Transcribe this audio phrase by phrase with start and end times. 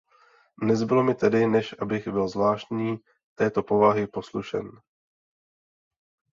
[0.61, 2.97] Nezbylo mi tedy, než abych byl zvláštní
[3.37, 4.71] této povahy poslušen.